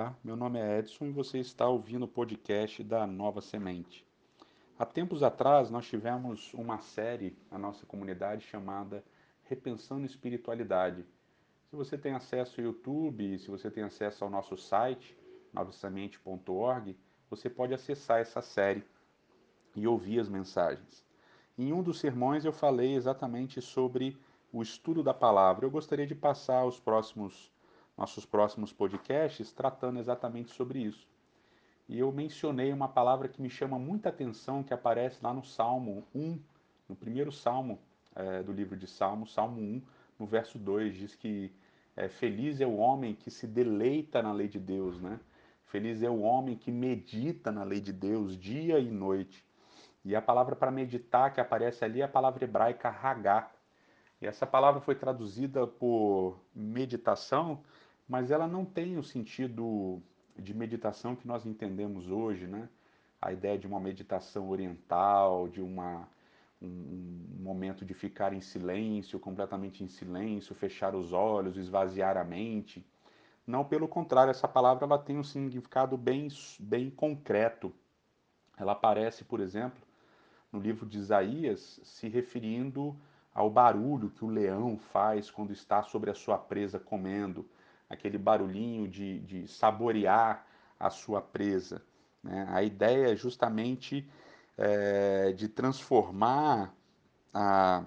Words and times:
Olá, 0.00 0.16
meu 0.24 0.34
nome 0.34 0.58
é 0.58 0.78
Edson 0.78 1.04
e 1.04 1.10
você 1.10 1.40
está 1.40 1.68
ouvindo 1.68 2.06
o 2.06 2.08
podcast 2.08 2.82
da 2.82 3.06
Nova 3.06 3.42
Semente. 3.42 4.02
Há 4.78 4.86
tempos 4.86 5.22
atrás 5.22 5.68
nós 5.68 5.86
tivemos 5.86 6.54
uma 6.54 6.78
série 6.78 7.36
na 7.50 7.58
nossa 7.58 7.84
comunidade 7.84 8.42
chamada 8.46 9.04
Repensando 9.44 10.06
Espiritualidade. 10.06 11.04
Se 11.68 11.76
você 11.76 11.98
tem 11.98 12.14
acesso 12.14 12.62
ao 12.62 12.68
YouTube, 12.68 13.38
se 13.40 13.50
você 13.50 13.70
tem 13.70 13.82
acesso 13.82 14.24
ao 14.24 14.30
nosso 14.30 14.56
site, 14.56 15.14
novasemente.org, 15.52 16.96
você 17.28 17.50
pode 17.50 17.74
acessar 17.74 18.20
essa 18.20 18.40
série 18.40 18.82
e 19.76 19.86
ouvir 19.86 20.18
as 20.18 20.30
mensagens. 20.30 21.04
Em 21.58 21.74
um 21.74 21.82
dos 21.82 22.00
sermões 22.00 22.46
eu 22.46 22.54
falei 22.54 22.94
exatamente 22.94 23.60
sobre 23.60 24.16
o 24.50 24.62
estudo 24.62 25.02
da 25.02 25.12
palavra. 25.12 25.66
Eu 25.66 25.70
gostaria 25.70 26.06
de 26.06 26.14
passar 26.14 26.64
os 26.64 26.80
próximos 26.80 27.52
nossos 28.00 28.24
próximos 28.24 28.72
podcasts 28.72 29.52
tratando 29.52 30.00
exatamente 30.00 30.50
sobre 30.52 30.78
isso. 30.78 31.06
E 31.86 31.98
eu 31.98 32.10
mencionei 32.10 32.72
uma 32.72 32.88
palavra 32.88 33.28
que 33.28 33.42
me 33.42 33.50
chama 33.50 33.78
muita 33.78 34.08
atenção, 34.08 34.62
que 34.62 34.72
aparece 34.72 35.18
lá 35.22 35.34
no 35.34 35.44
Salmo 35.44 36.06
1, 36.14 36.40
no 36.88 36.96
primeiro 36.96 37.30
salmo 37.30 37.78
é, 38.14 38.42
do 38.42 38.52
livro 38.52 38.74
de 38.74 38.86
Salmos, 38.86 39.34
Salmo 39.34 39.60
1, 39.60 39.82
no 40.18 40.26
verso 40.26 40.58
2, 40.58 40.96
diz 40.96 41.14
que 41.14 41.52
é, 41.94 42.08
feliz 42.08 42.58
é 42.62 42.66
o 42.66 42.76
homem 42.76 43.14
que 43.14 43.30
se 43.30 43.46
deleita 43.46 44.22
na 44.22 44.32
lei 44.32 44.48
de 44.48 44.58
Deus, 44.58 44.98
né? 44.98 45.20
Feliz 45.66 46.02
é 46.02 46.08
o 46.08 46.20
homem 46.20 46.56
que 46.56 46.72
medita 46.72 47.52
na 47.52 47.64
lei 47.64 47.80
de 47.80 47.92
Deus 47.92 48.36
dia 48.36 48.78
e 48.78 48.90
noite. 48.90 49.44
E 50.02 50.16
a 50.16 50.22
palavra 50.22 50.56
para 50.56 50.70
meditar 50.70 51.34
que 51.34 51.40
aparece 51.40 51.84
ali 51.84 52.00
é 52.00 52.04
a 52.04 52.08
palavra 52.08 52.44
hebraica 52.44 52.88
hagá. 52.88 53.50
E 54.22 54.26
essa 54.26 54.46
palavra 54.46 54.80
foi 54.80 54.94
traduzida 54.94 55.66
por 55.66 56.40
meditação, 56.54 57.62
mas 58.10 58.32
ela 58.32 58.48
não 58.48 58.64
tem 58.64 58.98
o 58.98 59.04
sentido 59.04 60.02
de 60.36 60.52
meditação 60.52 61.14
que 61.14 61.28
nós 61.28 61.46
entendemos 61.46 62.10
hoje, 62.10 62.44
né? 62.44 62.68
A 63.22 63.32
ideia 63.32 63.56
de 63.56 63.68
uma 63.68 63.78
meditação 63.78 64.50
oriental, 64.50 65.46
de 65.46 65.62
uma, 65.62 66.08
um, 66.60 66.66
um 66.66 67.40
momento 67.40 67.84
de 67.84 67.94
ficar 67.94 68.32
em 68.32 68.40
silêncio, 68.40 69.20
completamente 69.20 69.84
em 69.84 69.86
silêncio, 69.86 70.56
fechar 70.56 70.92
os 70.96 71.12
olhos, 71.12 71.56
esvaziar 71.56 72.16
a 72.16 72.24
mente. 72.24 72.84
Não, 73.46 73.64
pelo 73.64 73.86
contrário, 73.86 74.32
essa 74.32 74.48
palavra 74.48 74.86
ela 74.86 74.98
tem 74.98 75.16
um 75.16 75.22
significado 75.22 75.96
bem, 75.96 76.26
bem 76.58 76.90
concreto. 76.90 77.72
Ela 78.58 78.72
aparece, 78.72 79.22
por 79.22 79.38
exemplo, 79.38 79.80
no 80.50 80.58
livro 80.58 80.84
de 80.84 80.98
Isaías, 80.98 81.78
se 81.84 82.08
referindo 82.08 82.96
ao 83.32 83.48
barulho 83.48 84.10
que 84.10 84.24
o 84.24 84.28
leão 84.28 84.76
faz 84.76 85.30
quando 85.30 85.52
está 85.52 85.84
sobre 85.84 86.10
a 86.10 86.14
sua 86.14 86.36
presa 86.36 86.80
comendo 86.80 87.48
aquele 87.90 88.16
barulhinho 88.16 88.86
de, 88.86 89.18
de 89.18 89.48
saborear 89.48 90.46
a 90.78 90.88
sua 90.88 91.20
presa. 91.20 91.82
Né? 92.22 92.46
A 92.48 92.62
ideia 92.62 93.12
é 93.12 93.16
justamente 93.16 94.08
é, 94.56 95.32
de 95.32 95.48
transformar 95.48 96.72
a, 97.34 97.84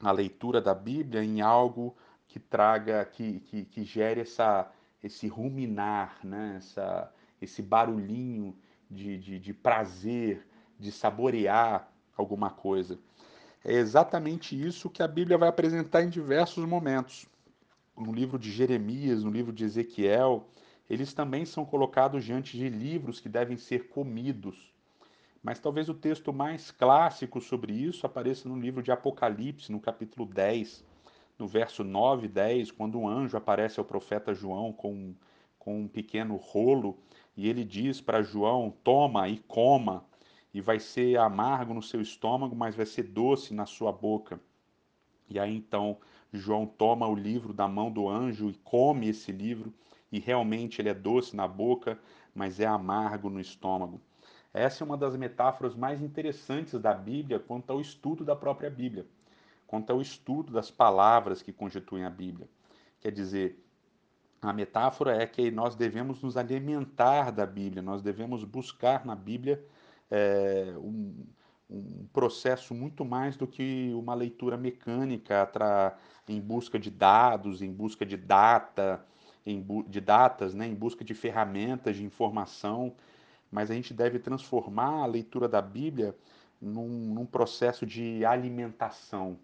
a 0.00 0.10
leitura 0.10 0.60
da 0.62 0.74
Bíblia 0.74 1.22
em 1.22 1.42
algo 1.42 1.94
que 2.26 2.40
traga, 2.40 3.04
que, 3.04 3.40
que, 3.40 3.64
que 3.66 3.84
gere 3.84 4.22
essa, 4.22 4.70
esse 5.02 5.28
ruminar, 5.28 6.18
né? 6.24 6.54
essa, 6.56 7.12
esse 7.40 7.60
barulhinho 7.60 8.56
de, 8.90 9.18
de, 9.18 9.38
de 9.38 9.52
prazer, 9.52 10.46
de 10.78 10.90
saborear 10.90 11.90
alguma 12.16 12.50
coisa. 12.50 12.98
É 13.64 13.72
exatamente 13.72 14.58
isso 14.60 14.88
que 14.88 15.02
a 15.02 15.08
Bíblia 15.08 15.36
vai 15.36 15.48
apresentar 15.48 16.02
em 16.02 16.08
diversos 16.08 16.64
momentos 16.64 17.26
no 17.98 18.12
livro 18.12 18.38
de 18.38 18.50
Jeremias, 18.50 19.24
no 19.24 19.30
livro 19.30 19.52
de 19.52 19.64
Ezequiel, 19.64 20.46
eles 20.88 21.12
também 21.12 21.44
são 21.44 21.64
colocados 21.64 22.24
diante 22.24 22.56
de 22.56 22.68
livros 22.68 23.20
que 23.20 23.28
devem 23.28 23.56
ser 23.56 23.88
comidos. 23.88 24.72
Mas 25.42 25.58
talvez 25.58 25.88
o 25.88 25.94
texto 25.94 26.32
mais 26.32 26.70
clássico 26.70 27.40
sobre 27.40 27.72
isso 27.72 28.06
apareça 28.06 28.48
no 28.48 28.58
livro 28.58 28.82
de 28.82 28.90
Apocalipse, 28.90 29.70
no 29.70 29.80
capítulo 29.80 30.26
10, 30.26 30.84
no 31.38 31.46
verso 31.46 31.84
9 31.84 32.26
e 32.26 32.28
10, 32.28 32.70
quando 32.72 32.98
um 32.98 33.08
anjo 33.08 33.36
aparece 33.36 33.78
ao 33.78 33.86
profeta 33.86 34.34
João 34.34 34.72
com, 34.72 35.14
com 35.58 35.82
um 35.82 35.88
pequeno 35.88 36.36
rolo 36.36 36.98
e 37.36 37.48
ele 37.48 37.64
diz 37.64 38.00
para 38.00 38.22
João: 38.22 38.74
Toma 38.82 39.28
e 39.28 39.38
coma, 39.38 40.04
e 40.52 40.60
vai 40.60 40.80
ser 40.80 41.18
amargo 41.18 41.72
no 41.72 41.82
seu 41.82 42.00
estômago, 42.00 42.56
mas 42.56 42.74
vai 42.74 42.86
ser 42.86 43.04
doce 43.04 43.54
na 43.54 43.64
sua 43.64 43.92
boca. 43.92 44.40
E 45.30 45.38
aí 45.38 45.54
então 45.54 45.98
João 46.32 46.66
toma 46.66 47.06
o 47.06 47.14
livro 47.14 47.52
da 47.52 47.66
mão 47.66 47.90
do 47.90 48.08
anjo 48.08 48.50
e 48.50 48.54
come 48.64 49.08
esse 49.08 49.32
livro, 49.32 49.72
e 50.10 50.18
realmente 50.18 50.80
ele 50.80 50.88
é 50.88 50.94
doce 50.94 51.34
na 51.34 51.46
boca, 51.46 51.98
mas 52.34 52.60
é 52.60 52.66
amargo 52.66 53.30
no 53.30 53.40
estômago. 53.40 54.00
Essa 54.52 54.82
é 54.82 54.84
uma 54.84 54.96
das 54.96 55.16
metáforas 55.16 55.74
mais 55.74 56.02
interessantes 56.02 56.78
da 56.80 56.94
Bíblia 56.94 57.38
quanto 57.38 57.70
ao 57.70 57.80
estudo 57.80 58.24
da 58.24 58.34
própria 58.34 58.70
Bíblia, 58.70 59.06
quanto 59.66 59.90
ao 59.90 60.00
estudo 60.00 60.52
das 60.52 60.70
palavras 60.70 61.42
que 61.42 61.52
constituem 61.52 62.04
a 62.04 62.10
Bíblia. 62.10 62.48
Quer 63.00 63.12
dizer, 63.12 63.62
a 64.40 64.52
metáfora 64.52 65.20
é 65.22 65.26
que 65.26 65.50
nós 65.50 65.74
devemos 65.74 66.22
nos 66.22 66.36
alimentar 66.36 67.30
da 67.30 67.44
Bíblia, 67.44 67.82
nós 67.82 68.02
devemos 68.02 68.44
buscar 68.44 69.04
na 69.04 69.14
Bíblia 69.14 69.62
é, 70.10 70.72
um, 70.76 71.26
um 71.70 72.06
processo 72.12 72.74
muito 72.74 73.04
mais 73.04 73.36
do 73.36 73.46
que 73.46 73.92
uma 73.94 74.14
leitura 74.14 74.56
mecânica 74.56 75.96
em 76.26 76.40
busca 76.40 76.78
de 76.78 76.90
dados, 76.90 77.60
em 77.60 77.70
busca 77.70 78.06
de 78.06 78.16
data, 78.16 79.04
em 79.44 79.60
bu 79.60 79.82
de 79.82 80.00
datas, 80.00 80.54
né, 80.54 80.66
em 80.66 80.74
busca 80.74 81.04
de 81.04 81.14
ferramentas 81.14 81.96
de 81.96 82.04
informação, 82.04 82.94
mas 83.50 83.70
a 83.70 83.74
gente 83.74 83.92
deve 83.92 84.18
transformar 84.18 85.02
a 85.02 85.06
leitura 85.06 85.48
da 85.48 85.60
Bíblia 85.60 86.14
num, 86.60 86.88
num 86.88 87.26
processo 87.26 87.86
de 87.86 88.24
alimentação, 88.24 89.38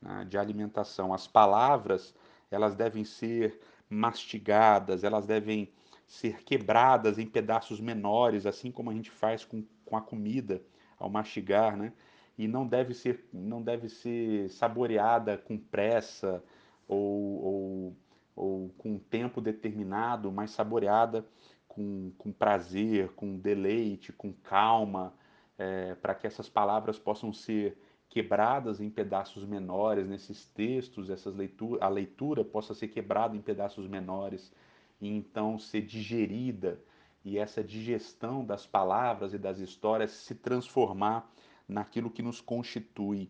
né, 0.00 0.26
de 0.28 0.36
alimentação. 0.36 1.12
As 1.14 1.26
palavras 1.26 2.14
elas 2.50 2.74
devem 2.74 3.04
ser 3.04 3.58
mastigadas, 3.88 5.04
elas 5.04 5.26
devem 5.26 5.72
ser 6.06 6.42
quebradas 6.42 7.18
em 7.18 7.26
pedaços 7.26 7.80
menores, 7.80 8.44
assim 8.44 8.70
como 8.70 8.90
a 8.90 8.94
gente 8.94 9.10
faz 9.10 9.44
com, 9.44 9.64
com 9.84 9.96
a 9.96 10.00
comida 10.00 10.60
ao 11.00 11.10
mastigar, 11.10 11.76
né? 11.76 11.92
E 12.38 12.46
não 12.46 12.66
deve 12.66 12.94
ser, 12.94 13.28
não 13.32 13.62
deve 13.62 13.88
ser 13.88 14.48
saboreada 14.50 15.36
com 15.36 15.58
pressa 15.58 16.42
ou, 16.86 17.42
ou, 17.42 17.96
ou 18.36 18.68
com 18.78 18.92
um 18.92 18.98
tempo 18.98 19.40
determinado, 19.40 20.30
mas 20.30 20.50
saboreada 20.52 21.26
com, 21.66 22.12
com 22.18 22.30
prazer, 22.32 23.08
com 23.12 23.36
deleite, 23.36 24.12
com 24.12 24.32
calma, 24.32 25.14
é, 25.58 25.94
para 25.96 26.14
que 26.14 26.26
essas 26.26 26.48
palavras 26.48 26.98
possam 26.98 27.32
ser 27.32 27.76
quebradas 28.08 28.80
em 28.80 28.90
pedaços 28.90 29.44
menores 29.44 30.08
nesses 30.08 30.44
textos, 30.46 31.10
essas 31.10 31.34
leitura, 31.34 31.84
a 31.84 31.88
leitura 31.88 32.44
possa 32.44 32.74
ser 32.74 32.88
quebrada 32.88 33.36
em 33.36 33.40
pedaços 33.40 33.86
menores 33.86 34.52
e 35.00 35.08
então 35.08 35.58
ser 35.58 35.82
digerida 35.82 36.80
e 37.24 37.38
essa 37.38 37.62
digestão 37.62 38.44
das 38.44 38.66
palavras 38.66 39.34
e 39.34 39.38
das 39.38 39.58
histórias 39.58 40.10
se 40.10 40.34
transformar 40.34 41.30
naquilo 41.68 42.10
que 42.10 42.22
nos 42.22 42.40
constitui. 42.40 43.28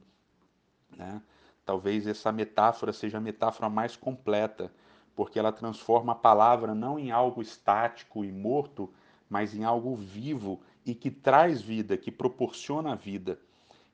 Né? 0.97 1.21
Talvez 1.65 2.07
essa 2.07 2.33
metáfora 2.33 2.93
seja 2.93 3.19
a 3.19 3.21
metáfora 3.21 3.69
mais 3.69 3.97
completa, 3.97 4.73
porque 5.15 5.39
ela 5.39 5.53
transforma 5.53 6.13
a 6.13 6.17
palavra 6.17 6.75
não 6.75 6.99
em 6.99 7.11
algo 7.11 7.43
estático 7.43 8.25
e 8.25 8.33
morto, 8.33 8.93
mas 9.29 9.55
em 9.55 9.65
algo 9.65 9.95
vivo 9.95 10.61
e 10.85 10.95
que 10.95 11.11
traz 11.11 11.61
vida, 11.61 11.97
que 11.97 12.11
proporciona 12.11 12.97
vida. 12.97 13.39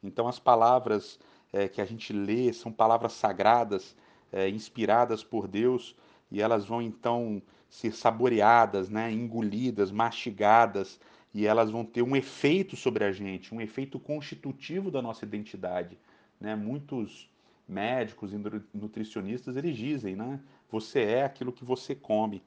Então, 0.02 0.28
as 0.28 0.38
palavras 0.38 1.18
é, 1.52 1.68
que 1.68 1.80
a 1.80 1.84
gente 1.84 2.12
lê 2.12 2.52
são 2.52 2.72
palavras 2.72 3.12
sagradas, 3.12 3.96
é, 4.32 4.48
inspiradas 4.48 5.24
por 5.24 5.48
Deus, 5.48 5.96
e 6.30 6.40
elas 6.40 6.64
vão 6.64 6.80
então 6.80 7.42
ser 7.76 7.92
saboreadas, 7.92 8.88
né, 8.88 9.12
engolidas, 9.12 9.92
mastigadas, 9.92 10.98
e 11.34 11.46
elas 11.46 11.70
vão 11.70 11.84
ter 11.84 12.00
um 12.00 12.16
efeito 12.16 12.74
sobre 12.74 13.04
a 13.04 13.12
gente, 13.12 13.54
um 13.54 13.60
efeito 13.60 14.00
constitutivo 14.00 14.90
da 14.90 15.02
nossa 15.02 15.26
identidade. 15.26 15.98
Né? 16.40 16.56
Muitos 16.56 17.28
médicos 17.68 18.32
e 18.32 18.38
nutricionistas 18.72 19.58
eles 19.58 19.76
dizem, 19.76 20.16
né, 20.16 20.40
você 20.70 21.00
é 21.00 21.24
aquilo 21.24 21.52
que 21.52 21.66
você 21.66 21.94
come. 21.94 22.42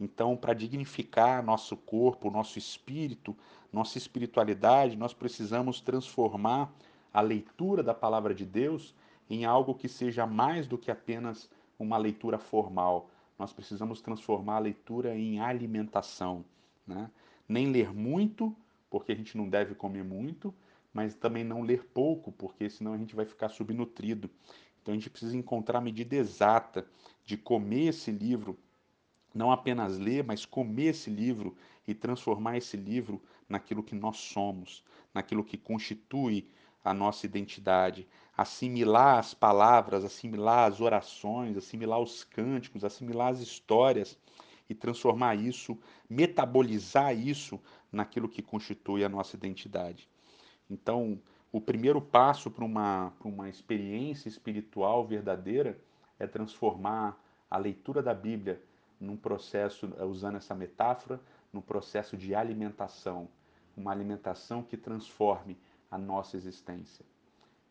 Então, 0.00 0.36
para 0.36 0.52
dignificar 0.52 1.40
nosso 1.40 1.76
corpo, 1.76 2.28
nosso 2.28 2.58
espírito, 2.58 3.36
nossa 3.72 3.96
espiritualidade, 3.96 4.96
nós 4.96 5.14
precisamos 5.14 5.80
transformar 5.80 6.74
a 7.12 7.20
leitura 7.20 7.80
da 7.80 7.94
palavra 7.94 8.34
de 8.34 8.44
Deus 8.44 8.92
em 9.30 9.44
algo 9.44 9.72
que 9.72 9.88
seja 9.88 10.26
mais 10.26 10.66
do 10.66 10.76
que 10.76 10.90
apenas 10.90 11.48
uma 11.78 11.96
leitura 11.96 12.38
formal, 12.38 13.08
nós 13.38 13.52
precisamos 13.52 14.00
transformar 14.00 14.56
a 14.56 14.60
leitura 14.60 15.16
em 15.16 15.40
alimentação. 15.40 16.44
Né? 16.86 17.10
Nem 17.48 17.70
ler 17.70 17.92
muito, 17.92 18.54
porque 18.90 19.12
a 19.12 19.14
gente 19.14 19.36
não 19.36 19.48
deve 19.48 19.74
comer 19.74 20.04
muito, 20.04 20.54
mas 20.92 21.14
também 21.14 21.42
não 21.42 21.62
ler 21.62 21.84
pouco, 21.86 22.30
porque 22.32 22.70
senão 22.70 22.92
a 22.92 22.98
gente 22.98 23.16
vai 23.16 23.24
ficar 23.24 23.48
subnutrido. 23.48 24.30
Então 24.80 24.92
a 24.92 24.96
gente 24.96 25.10
precisa 25.10 25.36
encontrar 25.36 25.78
a 25.78 25.82
medida 25.82 26.14
exata 26.14 26.86
de 27.24 27.36
comer 27.36 27.88
esse 27.88 28.10
livro 28.10 28.58
não 29.34 29.50
apenas 29.50 29.98
ler, 29.98 30.22
mas 30.22 30.46
comer 30.46 30.90
esse 30.90 31.10
livro 31.10 31.56
e 31.86 31.92
transformar 31.92 32.56
esse 32.56 32.76
livro 32.76 33.20
naquilo 33.48 33.82
que 33.82 33.94
nós 33.94 34.18
somos, 34.18 34.84
naquilo 35.12 35.44
que 35.44 35.58
constitui 35.58 36.48
a 36.84 36.92
nossa 36.92 37.24
identidade, 37.24 38.06
assimilar 38.36 39.18
as 39.18 39.32
palavras, 39.32 40.04
assimilar 40.04 40.70
as 40.70 40.80
orações, 40.80 41.56
assimilar 41.56 42.00
os 42.00 42.22
cânticos, 42.22 42.84
assimilar 42.84 43.28
as 43.28 43.40
histórias 43.40 44.18
e 44.68 44.74
transformar 44.74 45.34
isso, 45.34 45.78
metabolizar 46.08 47.16
isso 47.16 47.58
naquilo 47.90 48.28
que 48.28 48.42
constitui 48.42 49.04
a 49.04 49.08
nossa 49.08 49.36
identidade. 49.36 50.08
Então, 50.68 51.18
o 51.50 51.60
primeiro 51.60 52.00
passo 52.00 52.50
para 52.50 52.64
uma, 52.64 53.12
uma 53.22 53.48
experiência 53.48 54.28
espiritual 54.28 55.06
verdadeira 55.06 55.78
é 56.18 56.26
transformar 56.26 57.18
a 57.50 57.56
leitura 57.56 58.02
da 58.02 58.12
Bíblia 58.12 58.60
num 59.00 59.16
processo, 59.16 59.92
eh, 59.98 60.04
usando 60.04 60.36
essa 60.36 60.54
metáfora, 60.54 61.20
num 61.52 61.60
processo 61.60 62.16
de 62.16 62.34
alimentação, 62.34 63.28
uma 63.76 63.92
alimentação 63.92 64.62
que 64.62 64.76
transforme 64.76 65.56
a 65.94 65.98
nossa 65.98 66.36
existência. 66.36 67.04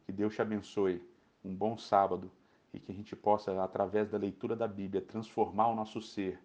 Que 0.06 0.12
Deus 0.14 0.34
te 0.34 0.42
abençoe. 0.42 1.02
Um 1.44 1.54
bom 1.54 1.78
sábado 1.78 2.32
e 2.74 2.80
que 2.80 2.92
a 2.92 2.96
gente 2.96 3.16
possa, 3.16 3.62
através 3.62 4.10
da 4.10 4.18
leitura 4.18 4.56
da 4.56 4.68
Bíblia, 4.68 5.02
transformar 5.02 5.68
o 5.68 5.76
nosso 5.76 6.02
ser 6.02 6.40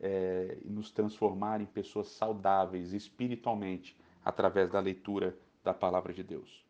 é, 0.00 0.56
e 0.64 0.70
nos 0.70 0.90
transformar 0.90 1.60
em 1.60 1.66
pessoas 1.66 2.08
saudáveis 2.08 2.92
espiritualmente 2.92 3.96
através 4.24 4.70
da 4.70 4.78
leitura 4.78 5.36
da 5.64 5.74
palavra 5.74 6.12
de 6.12 6.22
Deus. 6.22 6.65